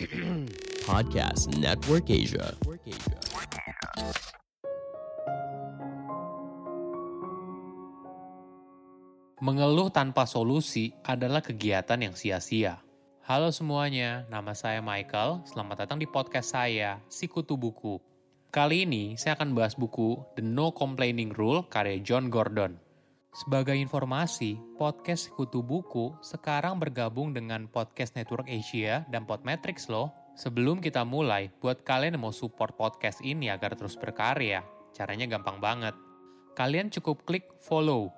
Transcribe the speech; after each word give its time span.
Podcast 0.88 1.52
Network 1.60 2.08
Asia. 2.08 2.56
Mengeluh 9.44 9.92
tanpa 9.92 10.24
solusi 10.24 10.96
adalah 11.04 11.44
kegiatan 11.44 12.00
yang 12.00 12.16
sia-sia. 12.16 12.80
Halo 13.28 13.52
semuanya, 13.52 14.24
nama 14.32 14.56
saya 14.56 14.80
Michael. 14.80 15.44
Selamat 15.44 15.84
datang 15.84 16.00
di 16.00 16.08
podcast 16.08 16.56
saya, 16.56 17.04
Sikutu 17.12 17.60
Buku. 17.60 18.00
Kali 18.48 18.88
ini 18.88 19.20
saya 19.20 19.36
akan 19.36 19.52
bahas 19.52 19.76
buku 19.76 20.16
The 20.32 20.40
No 20.40 20.72
Complaining 20.72 21.36
Rule 21.36 21.68
karya 21.68 22.00
John 22.00 22.32
Gordon. 22.32 22.87
Sebagai 23.32 23.76
informasi, 23.76 24.56
podcast 24.80 25.28
Sikutu 25.28 25.60
Buku 25.60 26.16
sekarang 26.24 26.80
bergabung 26.80 27.36
dengan 27.36 27.68
Podcast 27.68 28.16
Network 28.16 28.48
Asia 28.48 29.04
dan 29.12 29.28
Podmetrics 29.28 29.86
loh. 29.92 30.12
Sebelum 30.38 30.78
kita 30.78 31.02
mulai, 31.02 31.50
buat 31.58 31.82
kalian 31.82 32.14
yang 32.14 32.30
mau 32.30 32.34
support 32.34 32.78
podcast 32.78 33.20
ini 33.26 33.50
agar 33.50 33.74
terus 33.74 33.98
berkarya, 33.98 34.62
caranya 34.94 35.26
gampang 35.26 35.58
banget. 35.58 35.94
Kalian 36.54 36.90
cukup 36.90 37.26
klik 37.26 37.46
follow 37.58 38.10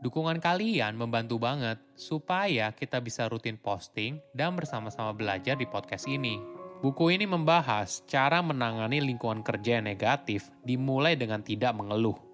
Dukungan 0.00 0.40
kalian 0.40 0.96
membantu 0.96 1.36
banget 1.36 1.76
supaya 1.92 2.72
kita 2.72 3.04
bisa 3.04 3.28
rutin 3.28 3.60
posting 3.60 4.16
dan 4.32 4.56
bersama-sama 4.56 5.12
belajar 5.12 5.60
di 5.60 5.68
podcast 5.68 6.08
ini. 6.08 6.40
Buku 6.80 7.12
ini 7.12 7.28
membahas 7.28 8.00
cara 8.08 8.40
menangani 8.40 9.04
lingkungan 9.04 9.44
kerja 9.44 9.76
yang 9.76 9.92
negatif 9.92 10.48
dimulai 10.64 11.20
dengan 11.20 11.44
tidak 11.44 11.76
mengeluh. 11.76 12.29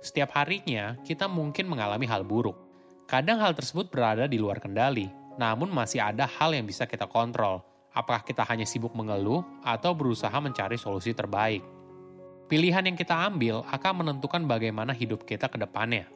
Setiap 0.00 0.32
harinya, 0.36 0.98
kita 1.02 1.26
mungkin 1.26 1.66
mengalami 1.66 2.06
hal 2.06 2.22
buruk. 2.22 2.56
Kadang 3.06 3.38
hal 3.38 3.54
tersebut 3.54 3.88
berada 3.88 4.26
di 4.26 4.36
luar 4.36 4.58
kendali, 4.58 5.06
namun 5.38 5.70
masih 5.70 6.02
ada 6.02 6.26
hal 6.26 6.52
yang 6.56 6.66
bisa 6.66 6.84
kita 6.88 7.06
kontrol. 7.06 7.62
Apakah 7.96 8.26
kita 8.26 8.44
hanya 8.44 8.68
sibuk 8.68 8.92
mengeluh 8.92 9.40
atau 9.64 9.96
berusaha 9.96 10.34
mencari 10.36 10.76
solusi 10.76 11.16
terbaik? 11.16 11.64
Pilihan 12.46 12.92
yang 12.92 12.94
kita 12.94 13.26
ambil 13.26 13.64
akan 13.66 14.04
menentukan 14.04 14.44
bagaimana 14.44 14.92
hidup 14.92 15.26
kita 15.26 15.48
ke 15.50 15.58
depannya. 15.58 16.06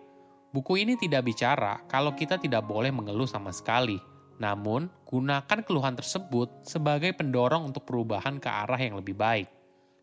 Buku 0.51 0.79
ini 0.83 0.99
tidak 0.99 1.27
bicara 1.27 1.83
kalau 1.87 2.15
kita 2.15 2.39
tidak 2.39 2.67
boleh 2.67 2.91
mengeluh 2.91 3.27
sama 3.27 3.55
sekali, 3.55 3.99
namun 4.39 4.91
gunakan 5.07 5.59
keluhan 5.63 5.95
tersebut 5.95 6.67
sebagai 6.67 7.15
pendorong 7.15 7.71
untuk 7.71 7.87
perubahan 7.87 8.43
ke 8.43 8.51
arah 8.51 8.79
yang 8.79 8.99
lebih 8.99 9.15
baik. 9.15 9.47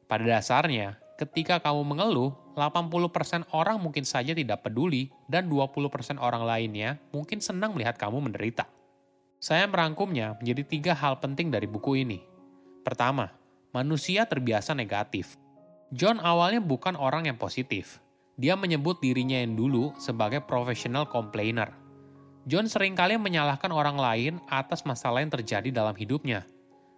Pada 0.08 0.23
dasarnya, 0.23 0.96
ketika 1.18 1.58
kamu 1.58 1.82
mengeluh, 1.84 2.32
80% 2.54 3.50
orang 3.54 3.82
mungkin 3.82 4.06
saja 4.06 4.38
tidak 4.38 4.62
peduli 4.62 5.10
dan 5.26 5.50
20% 5.50 6.22
orang 6.22 6.46
lainnya 6.46 7.02
mungkin 7.10 7.42
senang 7.42 7.73
melihat 7.73 7.98
kamu 7.98 8.22
menderita. 8.30 8.70
Saya 9.38 9.66
merangkumnya 9.70 10.38
menjadi 10.42 10.64
tiga 10.66 10.94
hal 10.98 11.22
penting 11.22 11.50
dari 11.50 11.66
buku 11.66 12.02
ini. 12.02 12.22
Pertama, 12.86 13.34
manusia 13.73 14.26
terbiasa 14.26 14.73
negatif. 14.73 15.38
John 15.94 16.18
awalnya 16.22 16.62
bukan 16.62 16.98
orang 16.98 17.30
yang 17.30 17.38
positif, 17.38 18.02
dia 18.38 18.54
menyebut 18.54 19.02
dirinya 19.02 19.42
yang 19.42 19.58
dulu 19.58 19.94
sebagai 19.98 20.45
professional 20.45 21.10
complainer. 21.10 21.73
John 22.48 22.70
sering 22.72 22.95
kali 22.95 23.20
menyalahkan 23.20 23.73
orang 23.73 23.98
lain 24.00 24.34
atas 24.48 24.86
masalah 24.88 25.20
yang 25.20 25.34
terjadi 25.34 25.68
dalam 25.73 25.98
hidupnya. 25.98 26.48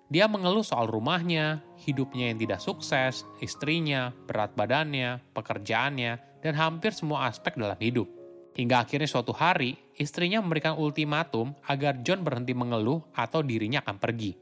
Dia 0.09 0.25
mengeluh 0.25 0.65
soal 0.65 0.89
rumahnya, 0.89 1.61
hidupnya 1.85 2.33
yang 2.33 2.41
tidak 2.41 2.59
sukses, 2.59 3.29
istrinya, 3.39 4.09
berat 4.25 4.57
badannya, 4.57 5.21
pekerjaannya, 5.37 6.41
dan 6.41 6.53
hampir 6.57 6.97
semua 6.97 7.29
aspek 7.29 7.53
dalam 7.53 7.77
hidup. 7.77 8.09
Hingga 8.57 8.89
akhirnya 8.89 9.05
suatu 9.05 9.31
hari, 9.31 9.77
istrinya 9.95 10.41
memberikan 10.41 10.75
ultimatum 10.75 11.53
agar 11.69 12.01
John 12.01 12.25
berhenti 12.25 12.57
mengeluh 12.57 13.05
atau 13.13 13.45
dirinya 13.45 13.85
akan 13.85 14.01
pergi. 14.01 14.33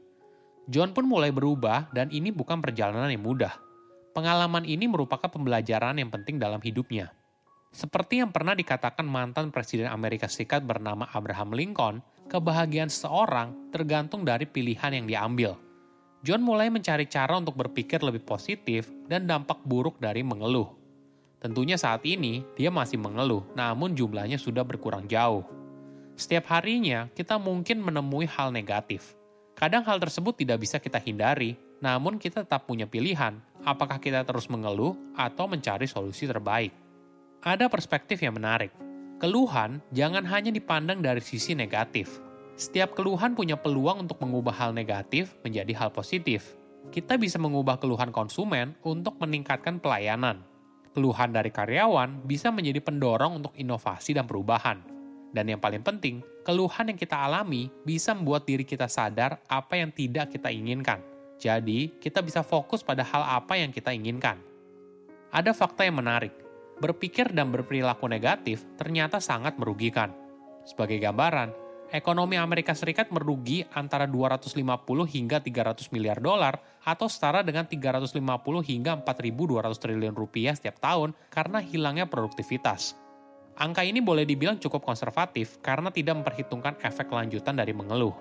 John 0.64 0.96
pun 0.96 1.04
mulai 1.04 1.28
berubah 1.30 1.92
dan 1.92 2.08
ini 2.08 2.32
bukan 2.32 2.64
perjalanan 2.64 3.12
yang 3.12 3.24
mudah 3.24 3.68
Pengalaman 4.18 4.66
ini 4.66 4.90
merupakan 4.90 5.30
pembelajaran 5.30 5.94
yang 5.94 6.10
penting 6.10 6.42
dalam 6.42 6.58
hidupnya. 6.58 7.14
Seperti 7.70 8.18
yang 8.18 8.34
pernah 8.34 8.56
dikatakan 8.58 9.06
mantan 9.06 9.54
Presiden 9.54 9.86
Amerika 9.86 10.26
Serikat 10.26 10.66
bernama 10.66 11.06
Abraham 11.14 11.54
Lincoln, 11.54 12.02
kebahagiaan 12.28 12.92
seseorang 12.92 13.72
tergantung 13.72 14.22
dari 14.22 14.44
pilihan 14.44 14.92
yang 14.92 15.06
diambil. 15.08 15.56
John 16.22 16.44
mulai 16.44 16.68
mencari 16.68 17.08
cara 17.08 17.38
untuk 17.40 17.56
berpikir 17.56 18.04
lebih 18.04 18.22
positif 18.22 18.90
dan 19.08 19.24
dampak 19.24 19.64
buruk 19.64 19.96
dari 19.96 20.20
mengeluh. 20.20 20.68
Tentunya 21.38 21.78
saat 21.78 22.02
ini 22.02 22.42
dia 22.58 22.68
masih 22.68 22.98
mengeluh, 22.98 23.46
namun 23.54 23.94
jumlahnya 23.94 24.36
sudah 24.36 24.66
berkurang 24.66 25.06
jauh. 25.06 25.46
Setiap 26.18 26.50
harinya 26.50 27.06
kita 27.14 27.38
mungkin 27.38 27.78
menemui 27.78 28.26
hal 28.26 28.50
negatif. 28.50 29.14
Kadang 29.54 29.86
hal 29.86 30.02
tersebut 30.02 30.34
tidak 30.34 30.58
bisa 30.66 30.82
kita 30.82 30.98
hindari, 30.98 31.54
namun 31.78 32.18
kita 32.18 32.42
tetap 32.42 32.66
punya 32.66 32.90
pilihan, 32.90 33.38
apakah 33.62 34.02
kita 34.02 34.26
terus 34.26 34.50
mengeluh 34.50 34.98
atau 35.14 35.46
mencari 35.46 35.86
solusi 35.86 36.26
terbaik. 36.26 36.74
Ada 37.38 37.70
perspektif 37.70 38.18
yang 38.18 38.34
menarik. 38.34 38.87
Keluhan 39.18 39.82
jangan 39.90 40.22
hanya 40.30 40.54
dipandang 40.54 41.02
dari 41.02 41.18
sisi 41.18 41.54
negatif. 41.58 42.22
Setiap 42.58 42.94
keluhan 42.94 43.34
punya 43.34 43.58
peluang 43.58 44.06
untuk 44.06 44.18
mengubah 44.22 44.54
hal 44.54 44.70
negatif 44.74 45.34
menjadi 45.42 45.74
hal 45.78 45.90
positif. 45.90 46.54
Kita 46.90 47.18
bisa 47.18 47.38
mengubah 47.38 47.78
keluhan 47.78 48.10
konsumen 48.14 48.78
untuk 48.86 49.18
meningkatkan 49.18 49.82
pelayanan. 49.82 50.42
Keluhan 50.94 51.30
dari 51.30 51.50
karyawan 51.50 52.26
bisa 52.26 52.50
menjadi 52.50 52.82
pendorong 52.82 53.42
untuk 53.42 53.52
inovasi 53.54 54.14
dan 54.14 54.26
perubahan. 54.26 54.82
Dan 55.30 55.50
yang 55.50 55.60
paling 55.60 55.84
penting, 55.84 56.24
keluhan 56.42 56.90
yang 56.90 56.98
kita 56.98 57.14
alami 57.14 57.68
bisa 57.84 58.16
membuat 58.16 58.48
diri 58.48 58.64
kita 58.64 58.88
sadar 58.88 59.38
apa 59.46 59.76
yang 59.76 59.92
tidak 59.92 60.32
kita 60.32 60.48
inginkan 60.48 61.04
jadi, 61.38 61.94
kita 62.02 62.18
bisa 62.18 62.42
fokus 62.42 62.82
pada 62.82 63.06
hal 63.06 63.22
apa 63.22 63.54
yang 63.54 63.70
kita 63.70 63.94
inginkan. 63.94 64.42
Ada 65.30 65.54
fakta 65.54 65.86
yang 65.86 66.02
menarik. 66.02 66.34
Berpikir 66.78 67.34
dan 67.34 67.50
berperilaku 67.50 68.06
negatif 68.06 68.62
ternyata 68.78 69.18
sangat 69.18 69.58
merugikan. 69.58 70.14
Sebagai 70.62 71.02
gambaran, 71.02 71.50
ekonomi 71.90 72.38
Amerika 72.38 72.70
Serikat 72.70 73.10
merugi 73.10 73.66
antara 73.74 74.06
250 74.06 74.54
hingga 75.10 75.42
300 75.42 75.90
miliar 75.90 76.22
dolar 76.22 76.62
atau 76.86 77.10
setara 77.10 77.42
dengan 77.42 77.66
350 77.66 78.14
hingga 78.62 78.92
4.200 79.02 79.82
triliun 79.82 80.14
rupiah 80.14 80.54
setiap 80.54 80.78
tahun 80.78 81.18
karena 81.34 81.58
hilangnya 81.58 82.06
produktivitas. 82.06 82.94
Angka 83.58 83.82
ini 83.82 83.98
boleh 83.98 84.22
dibilang 84.22 84.62
cukup 84.62 84.86
konservatif 84.86 85.58
karena 85.58 85.90
tidak 85.90 86.22
memperhitungkan 86.22 86.78
efek 86.78 87.10
lanjutan 87.10 87.58
dari 87.58 87.74
mengeluh. 87.74 88.14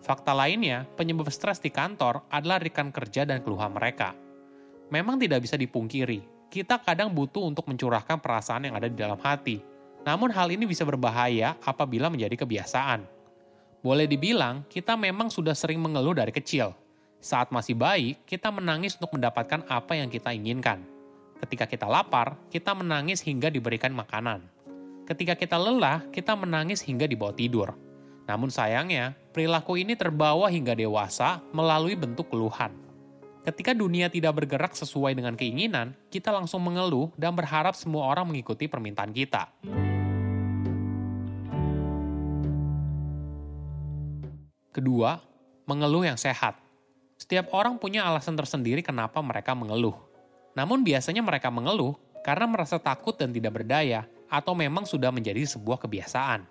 Fakta 0.00 0.32
lainnya, 0.32 0.88
penyebab 0.96 1.28
stres 1.28 1.60
di 1.60 1.68
kantor 1.68 2.24
adalah 2.32 2.56
rekan 2.56 2.88
kerja 2.88 3.28
dan 3.28 3.44
keluhan 3.44 3.70
mereka. 3.70 4.16
Memang 4.88 5.20
tidak 5.20 5.44
bisa 5.44 5.60
dipungkiri, 5.60 6.31
kita 6.52 6.76
kadang 6.84 7.08
butuh 7.08 7.48
untuk 7.48 7.64
mencurahkan 7.64 8.20
perasaan 8.20 8.68
yang 8.68 8.76
ada 8.76 8.92
di 8.92 8.96
dalam 9.00 9.16
hati. 9.16 9.64
Namun 10.04 10.28
hal 10.28 10.52
ini 10.52 10.68
bisa 10.68 10.84
berbahaya 10.84 11.56
apabila 11.64 12.12
menjadi 12.12 12.44
kebiasaan. 12.44 13.08
Boleh 13.80 14.04
dibilang, 14.04 14.68
kita 14.68 14.92
memang 14.92 15.32
sudah 15.32 15.56
sering 15.56 15.80
mengeluh 15.80 16.12
dari 16.12 16.28
kecil. 16.28 16.76
Saat 17.24 17.48
masih 17.48 17.72
bayi, 17.72 18.20
kita 18.28 18.52
menangis 18.52 19.00
untuk 19.00 19.16
mendapatkan 19.16 19.64
apa 19.64 19.96
yang 19.96 20.12
kita 20.12 20.36
inginkan. 20.36 20.84
Ketika 21.40 21.64
kita 21.64 21.88
lapar, 21.88 22.36
kita 22.52 22.76
menangis 22.76 23.24
hingga 23.24 23.48
diberikan 23.48 23.96
makanan. 23.96 24.44
Ketika 25.08 25.32
kita 25.34 25.56
lelah, 25.56 26.04
kita 26.12 26.36
menangis 26.36 26.84
hingga 26.84 27.08
dibawa 27.08 27.32
tidur 27.32 27.72
namun 28.26 28.48
sayangnya, 28.54 29.18
perilaku 29.34 29.78
ini 29.78 29.98
terbawa 29.98 30.46
hingga 30.46 30.78
dewasa 30.78 31.42
melalui 31.50 31.98
bentuk 31.98 32.30
keluhan. 32.30 32.70
Ketika 33.42 33.74
dunia 33.74 34.06
tidak 34.06 34.38
bergerak 34.38 34.70
sesuai 34.78 35.18
dengan 35.18 35.34
keinginan, 35.34 35.98
kita 36.14 36.30
langsung 36.30 36.62
mengeluh 36.62 37.10
dan 37.18 37.34
berharap 37.34 37.74
semua 37.74 38.06
orang 38.06 38.30
mengikuti 38.30 38.70
permintaan 38.70 39.10
kita. 39.10 39.50
Kedua, 44.70 45.18
mengeluh 45.66 46.06
yang 46.06 46.14
sehat. 46.14 46.54
Setiap 47.18 47.50
orang 47.50 47.82
punya 47.82 48.06
alasan 48.06 48.38
tersendiri 48.38 48.78
kenapa 48.78 49.18
mereka 49.18 49.58
mengeluh. 49.58 49.98
Namun 50.54 50.86
biasanya 50.86 51.26
mereka 51.26 51.50
mengeluh 51.50 51.98
karena 52.22 52.46
merasa 52.46 52.78
takut 52.78 53.18
dan 53.18 53.34
tidak 53.34 53.58
berdaya, 53.58 54.06
atau 54.30 54.54
memang 54.54 54.86
sudah 54.86 55.10
menjadi 55.10 55.42
sebuah 55.50 55.82
kebiasaan. 55.82 56.46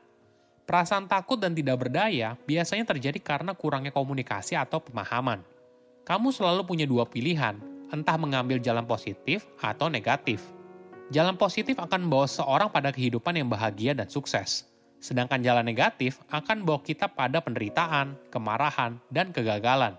Perasaan 0.67 1.07
takut 1.07 1.39
dan 1.39 1.55
tidak 1.55 1.87
berdaya 1.87 2.35
biasanya 2.43 2.83
terjadi 2.83 3.17
karena 3.23 3.55
kurangnya 3.55 3.95
komunikasi 3.95 4.59
atau 4.59 4.83
pemahaman. 4.83 5.60
Kamu 6.03 6.33
selalu 6.33 6.65
punya 6.65 6.85
dua 6.89 7.07
pilihan, 7.07 7.57
entah 7.93 8.17
mengambil 8.17 8.57
jalan 8.57 8.85
positif 8.87 9.45
atau 9.61 9.87
negatif. 9.87 10.41
Jalan 11.11 11.35
positif 11.35 11.75
akan 11.77 12.07
membawa 12.07 12.27
seorang 12.27 12.71
pada 12.71 12.89
kehidupan 12.89 13.35
yang 13.35 13.51
bahagia 13.51 13.91
dan 13.91 14.07
sukses. 14.07 14.65
Sedangkan 15.01 15.41
jalan 15.41 15.65
negatif 15.65 16.21
akan 16.31 16.63
membawa 16.63 16.81
kita 16.85 17.11
pada 17.11 17.41
penderitaan, 17.43 18.15
kemarahan, 18.31 19.01
dan 19.11 19.33
kegagalan. 19.35 19.97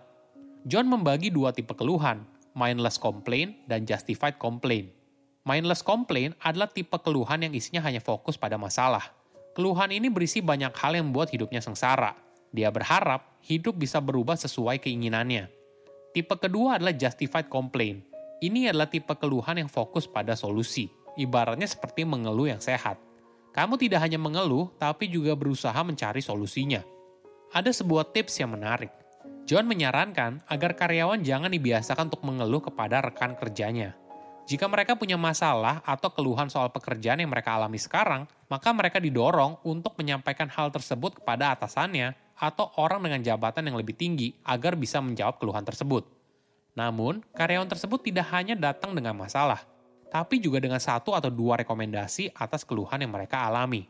John 0.64 0.86
membagi 0.88 1.28
dua 1.28 1.50
tipe 1.50 1.74
keluhan, 1.74 2.22
mindless 2.54 2.96
complaint 2.96 3.58
dan 3.66 3.84
justified 3.84 4.38
complaint. 4.38 4.94
Mindless 5.42 5.82
complaint 5.82 6.38
adalah 6.38 6.70
tipe 6.70 6.94
keluhan 7.02 7.42
yang 7.42 7.52
isinya 7.52 7.82
hanya 7.82 7.98
fokus 7.98 8.38
pada 8.38 8.54
masalah, 8.54 9.10
Keluhan 9.52 9.92
ini 9.92 10.08
berisi 10.08 10.40
banyak 10.40 10.72
hal 10.72 10.96
yang 10.96 11.12
membuat 11.12 11.28
hidupnya 11.28 11.60
sengsara. 11.60 12.16
Dia 12.56 12.72
berharap 12.72 13.36
hidup 13.44 13.76
bisa 13.76 14.00
berubah 14.00 14.32
sesuai 14.32 14.80
keinginannya. 14.80 15.52
Tipe 16.12 16.36
kedua 16.36 16.76
adalah 16.76 16.92
justified 16.92 17.48
complaint. 17.48 18.04
Ini 18.44 18.68
adalah 18.68 18.84
tipe 18.92 19.16
keluhan 19.16 19.64
yang 19.64 19.70
fokus 19.72 20.04
pada 20.04 20.36
solusi. 20.36 20.92
Ibaratnya 21.16 21.64
seperti 21.64 22.04
mengeluh 22.04 22.52
yang 22.52 22.60
sehat. 22.60 23.00
Kamu 23.56 23.80
tidak 23.80 24.04
hanya 24.04 24.20
mengeluh, 24.20 24.68
tapi 24.76 25.08
juga 25.08 25.32
berusaha 25.32 25.76
mencari 25.80 26.20
solusinya. 26.20 26.84
Ada 27.56 27.72
sebuah 27.72 28.12
tips 28.12 28.44
yang 28.44 28.52
menarik. 28.52 28.92
John 29.48 29.64
menyarankan 29.64 30.44
agar 30.52 30.76
karyawan 30.76 31.24
jangan 31.24 31.48
dibiasakan 31.48 32.12
untuk 32.12 32.24
mengeluh 32.28 32.60
kepada 32.60 33.00
rekan 33.00 33.32
kerjanya. 33.32 33.96
Jika 34.44 34.68
mereka 34.68 34.98
punya 34.98 35.16
masalah 35.16 35.80
atau 35.86 36.12
keluhan 36.12 36.52
soal 36.52 36.68
pekerjaan 36.68 37.24
yang 37.24 37.32
mereka 37.32 37.56
alami 37.56 37.80
sekarang, 37.80 38.28
maka 38.52 38.68
mereka 38.74 39.00
didorong 39.00 39.64
untuk 39.64 39.96
menyampaikan 39.96 40.50
hal 40.50 40.68
tersebut 40.68 41.22
kepada 41.22 41.56
atasannya 41.56 42.12
atau 42.42 42.74
orang 42.82 43.06
dengan 43.06 43.22
jabatan 43.22 43.70
yang 43.70 43.78
lebih 43.78 43.94
tinggi 43.94 44.34
agar 44.42 44.74
bisa 44.74 44.98
menjawab 44.98 45.38
keluhan 45.38 45.62
tersebut. 45.62 46.02
Namun, 46.74 47.22
karyawan 47.30 47.70
tersebut 47.70 48.02
tidak 48.02 48.26
hanya 48.34 48.58
datang 48.58 48.98
dengan 48.98 49.14
masalah, 49.14 49.62
tapi 50.10 50.42
juga 50.42 50.58
dengan 50.58 50.82
satu 50.82 51.14
atau 51.14 51.30
dua 51.30 51.62
rekomendasi 51.62 52.34
atas 52.34 52.66
keluhan 52.66 52.98
yang 52.98 53.14
mereka 53.14 53.46
alami. 53.46 53.86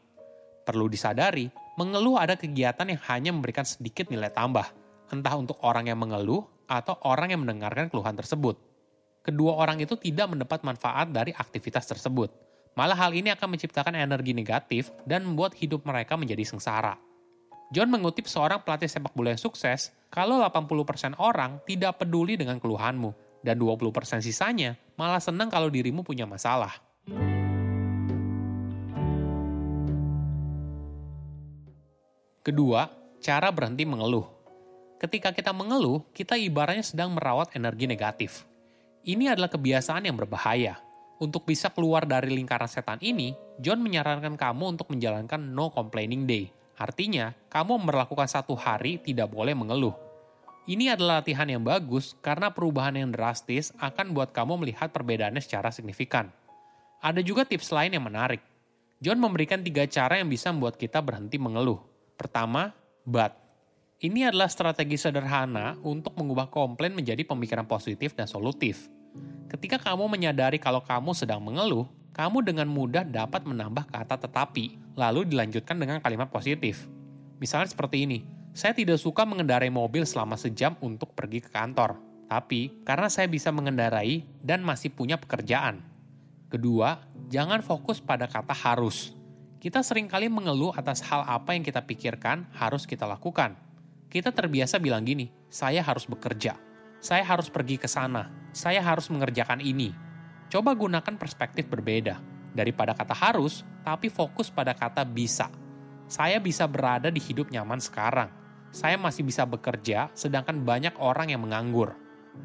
Perlu 0.69 0.93
disadari, 0.93 1.49
mengeluh 1.81 2.21
ada 2.21 2.37
kegiatan 2.37 2.85
yang 2.85 3.01
hanya 3.09 3.31
memberikan 3.33 3.65
sedikit 3.65 4.13
nilai 4.13 4.29
tambah, 4.29 4.69
entah 5.09 5.35
untuk 5.41 5.57
orang 5.65 5.89
yang 5.89 5.97
mengeluh 5.97 6.45
atau 6.69 7.01
orang 7.09 7.33
yang 7.33 7.41
mendengarkan 7.41 7.89
keluhan 7.89 8.13
tersebut. 8.13 8.61
Kedua 9.25 9.57
orang 9.57 9.81
itu 9.81 9.97
tidak 9.97 10.29
mendapat 10.29 10.61
manfaat 10.61 11.09
dari 11.15 11.33
aktivitas 11.33 11.87
tersebut, 11.87 12.29
Malah 12.73 12.97
hal 12.97 13.13
ini 13.13 13.29
akan 13.29 13.53
menciptakan 13.53 13.93
energi 14.01 14.33
negatif 14.33 14.89
dan 15.05 15.29
membuat 15.29 15.53
hidup 15.61 15.85
mereka 15.85 16.17
menjadi 16.17 16.41
sengsara. 16.41 16.97
John 17.73 17.89
mengutip 17.89 18.29
seorang 18.29 18.61
pelatih 18.61 18.85
sepak 18.85 19.17
bola 19.17 19.33
yang 19.33 19.41
sukses, 19.41 19.97
kalau 20.13 20.45
80% 20.45 21.17
orang 21.17 21.57
tidak 21.65 22.05
peduli 22.05 22.37
dengan 22.37 22.61
keluhanmu, 22.61 23.41
dan 23.41 23.57
20% 23.57 24.21
sisanya 24.21 24.77
malah 25.01 25.25
senang 25.25 25.49
kalau 25.49 25.73
dirimu 25.73 26.05
punya 26.05 26.29
masalah. 26.29 26.77
Kedua, 32.45 32.93
cara 33.25 33.49
berhenti 33.49 33.89
mengeluh. 33.89 34.29
Ketika 35.01 35.33
kita 35.33 35.57
mengeluh, 35.57 36.05
kita 36.13 36.37
ibaratnya 36.37 36.85
sedang 36.85 37.17
merawat 37.17 37.57
energi 37.57 37.89
negatif. 37.89 38.45
Ini 39.01 39.33
adalah 39.33 39.49
kebiasaan 39.49 40.05
yang 40.05 40.21
berbahaya, 40.21 40.77
untuk 41.25 41.49
bisa 41.49 41.73
keluar 41.73 42.05
dari 42.05 42.37
lingkaran 42.37 42.69
setan 42.69 43.01
ini, 43.01 43.33
John 43.65 43.81
menyarankan 43.81 44.37
kamu 44.37 44.77
untuk 44.77 44.93
menjalankan 44.93 45.41
no 45.41 45.73
complaining 45.73 46.29
day. 46.29 46.53
Artinya, 46.83 47.31
kamu 47.47 47.79
melakukan 47.79 48.27
satu 48.27 48.59
hari 48.59 48.99
tidak 48.99 49.31
boleh 49.31 49.55
mengeluh. 49.55 49.95
Ini 50.67 50.99
adalah 50.99 51.23
latihan 51.23 51.47
yang 51.47 51.63
bagus 51.63 52.19
karena 52.19 52.51
perubahan 52.51 52.99
yang 52.99 53.15
drastis 53.15 53.71
akan 53.79 54.11
buat 54.11 54.35
kamu 54.35 54.67
melihat 54.67 54.91
perbedaannya 54.91 55.39
secara 55.39 55.71
signifikan. 55.71 56.35
Ada 56.99 57.23
juga 57.23 57.47
tips 57.47 57.71
lain 57.71 57.95
yang 57.95 58.03
menarik. 58.03 58.43
John 58.99 59.23
memberikan 59.23 59.63
tiga 59.63 59.87
cara 59.87 60.19
yang 60.19 60.27
bisa 60.27 60.51
membuat 60.51 60.75
kita 60.75 60.99
berhenti 60.99 61.39
mengeluh. 61.39 61.79
Pertama, 62.19 62.75
but. 63.07 63.31
Ini 64.03 64.35
adalah 64.35 64.51
strategi 64.51 64.99
sederhana 64.99 65.79
untuk 65.87 66.19
mengubah 66.19 66.51
komplain 66.51 66.99
menjadi 66.99 67.23
pemikiran 67.23 67.67
positif 67.71 68.19
dan 68.19 68.27
solutif. 68.27 68.91
Ketika 69.47 69.79
kamu 69.79 70.11
menyadari 70.11 70.59
kalau 70.59 70.83
kamu 70.83 71.15
sedang 71.15 71.39
mengeluh, 71.39 71.87
kamu 72.13 72.45
dengan 72.45 72.69
mudah 72.69 73.09
dapat 73.09 73.49
menambah 73.49 73.89
kata 73.89 74.21
tetapi, 74.21 74.77
lalu 74.97 75.25
dilanjutkan 75.25 75.81
dengan 75.81 75.97
kalimat 76.05 76.29
positif. 76.29 76.85
Misalnya 77.41 77.73
seperti 77.73 78.05
ini, 78.05 78.23
saya 78.53 78.77
tidak 78.77 79.01
suka 79.01 79.25
mengendarai 79.25 79.73
mobil 79.73 80.05
selama 80.05 80.37
sejam 80.37 80.77
untuk 80.85 81.17
pergi 81.17 81.41
ke 81.41 81.49
kantor, 81.49 81.97
tapi 82.29 82.85
karena 82.85 83.09
saya 83.09 83.25
bisa 83.33 83.49
mengendarai 83.49 84.29
dan 84.45 84.61
masih 84.61 84.93
punya 84.93 85.17
pekerjaan. 85.17 85.81
Kedua, 86.53 87.01
jangan 87.33 87.65
fokus 87.65 87.97
pada 88.05 88.29
kata 88.29 88.53
harus. 88.53 89.17
Kita 89.57 89.81
sering 89.81 90.05
kali 90.05 90.29
mengeluh 90.29 90.77
atas 90.77 91.01
hal 91.09 91.25
apa 91.25 91.57
yang 91.57 91.65
kita 91.65 91.81
pikirkan 91.81 92.45
harus 92.53 92.85
kita 92.85 93.09
lakukan. 93.09 93.57
Kita 94.13 94.29
terbiasa 94.29 94.77
bilang 94.77 95.09
gini, 95.09 95.33
saya 95.49 95.81
harus 95.81 96.05
bekerja, 96.05 96.61
saya 97.01 97.25
harus 97.25 97.49
pergi 97.49 97.81
ke 97.81 97.89
sana, 97.89 98.29
saya 98.53 98.85
harus 98.85 99.09
mengerjakan 99.09 99.65
ini. 99.65 100.12
Coba 100.53 100.77
gunakan 100.77 101.17
perspektif 101.17 101.65
berbeda. 101.65 102.21
Daripada 102.53 102.93
kata 102.93 103.17
harus, 103.17 103.65
tapi 103.81 104.13
fokus 104.13 104.53
pada 104.53 104.77
kata 104.77 105.01
bisa. 105.01 105.49
Saya 106.05 106.37
bisa 106.45 106.69
berada 106.69 107.09
di 107.09 107.17
hidup 107.17 107.49
nyaman 107.49 107.81
sekarang. 107.81 108.29
Saya 108.69 109.01
masih 109.01 109.25
bisa 109.25 109.49
bekerja, 109.49 110.13
sedangkan 110.13 110.61
banyak 110.61 110.93
orang 111.01 111.33
yang 111.33 111.41
menganggur. 111.41 111.97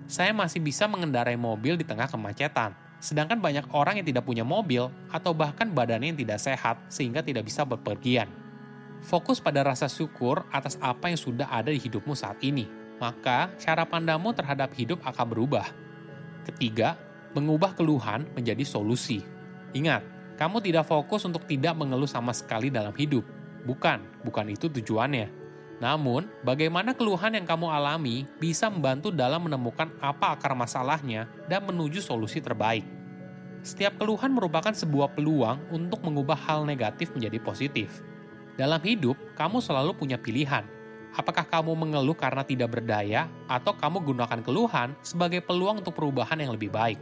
Saya 0.08 0.32
masih 0.32 0.64
bisa 0.64 0.88
mengendarai 0.88 1.36
mobil 1.36 1.76
di 1.76 1.84
tengah 1.84 2.08
kemacetan, 2.08 2.80
sedangkan 3.04 3.44
banyak 3.44 3.68
orang 3.76 4.00
yang 4.00 4.08
tidak 4.08 4.24
punya 4.24 4.48
mobil 4.48 4.88
atau 5.12 5.36
bahkan 5.36 5.68
badannya 5.68 6.16
yang 6.16 6.20
tidak 6.24 6.40
sehat 6.40 6.80
sehingga 6.88 7.20
tidak 7.20 7.44
bisa 7.44 7.68
bepergian. 7.68 8.32
Fokus 9.04 9.44
pada 9.44 9.68
rasa 9.68 9.92
syukur 9.92 10.48
atas 10.56 10.80
apa 10.80 11.12
yang 11.12 11.20
sudah 11.20 11.52
ada 11.52 11.76
di 11.76 11.80
hidupmu 11.84 12.16
saat 12.16 12.40
ini, 12.40 12.72
maka 13.04 13.52
cara 13.60 13.84
pandangmu 13.84 14.32
terhadap 14.32 14.72
hidup 14.80 15.04
akan 15.04 15.28
berubah 15.28 15.68
Ketiga, 16.48 16.96
mengubah 17.36 17.76
keluhan 17.76 18.28
menjadi 18.36 18.64
solusi. 18.64 19.24
Ingat, 19.76 20.04
kamu 20.38 20.62
tidak 20.62 20.86
fokus 20.88 21.26
untuk 21.26 21.44
tidak 21.50 21.74
mengeluh 21.76 22.08
sama 22.08 22.32
sekali 22.32 22.70
dalam 22.70 22.94
hidup. 22.94 23.26
Bukan, 23.66 24.24
bukan 24.24 24.48
itu 24.54 24.72
tujuannya. 24.72 25.28
Namun, 25.78 26.26
bagaimana 26.42 26.94
keluhan 26.98 27.38
yang 27.38 27.46
kamu 27.46 27.70
alami 27.70 28.26
bisa 28.42 28.72
membantu 28.72 29.14
dalam 29.14 29.46
menemukan 29.46 29.94
apa 30.02 30.34
akar 30.34 30.58
masalahnya 30.58 31.30
dan 31.46 31.66
menuju 31.68 32.02
solusi 32.02 32.42
terbaik. 32.42 32.86
Setiap 33.62 34.00
keluhan 34.00 34.32
merupakan 34.32 34.72
sebuah 34.72 35.14
peluang 35.14 35.70
untuk 35.70 36.02
mengubah 36.02 36.38
hal 36.38 36.64
negatif 36.64 37.12
menjadi 37.14 37.38
positif. 37.44 38.02
Dalam 38.58 38.82
hidup, 38.82 39.14
kamu 39.38 39.62
selalu 39.62 39.94
punya 39.94 40.18
pilihan, 40.18 40.66
Apakah 41.18 41.50
kamu 41.50 41.74
mengeluh 41.74 42.14
karena 42.14 42.46
tidak 42.46 42.78
berdaya, 42.78 43.26
atau 43.50 43.74
kamu 43.74 44.06
gunakan 44.14 44.40
keluhan 44.46 44.94
sebagai 45.02 45.42
peluang 45.42 45.82
untuk 45.82 45.98
perubahan 45.98 46.38
yang 46.38 46.54
lebih 46.54 46.70
baik? 46.70 47.02